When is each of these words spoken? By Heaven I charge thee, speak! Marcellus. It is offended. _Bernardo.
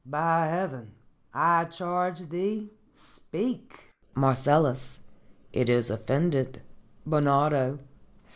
By 0.03 0.47
Heaven 0.47 0.93
I 1.31 1.65
charge 1.65 2.27
thee, 2.29 2.71
speak! 2.95 3.91
Marcellus. 4.15 4.99
It 5.53 5.69
is 5.69 5.91
offended. 5.91 6.63
_Bernardo. 7.07 7.77